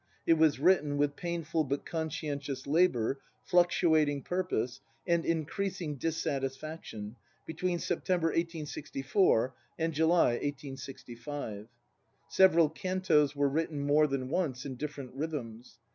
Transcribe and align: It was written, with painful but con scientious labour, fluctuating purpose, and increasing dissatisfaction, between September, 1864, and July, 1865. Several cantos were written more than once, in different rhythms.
It 0.25 0.33
was 0.33 0.57
written, 0.59 0.97
with 0.97 1.15
painful 1.15 1.63
but 1.65 1.85
con 1.85 2.09
scientious 2.09 2.65
labour, 2.65 3.19
fluctuating 3.43 4.23
purpose, 4.23 4.81
and 5.05 5.23
increasing 5.23 5.93
dissatisfaction, 5.97 7.17
between 7.45 7.77
September, 7.77 8.29
1864, 8.29 9.53
and 9.77 9.93
July, 9.93 10.29
1865. 10.31 11.67
Several 12.27 12.67
cantos 12.69 13.35
were 13.35 13.47
written 13.47 13.79
more 13.79 14.07
than 14.07 14.29
once, 14.29 14.65
in 14.65 14.73
different 14.73 15.13
rhythms. 15.13 15.77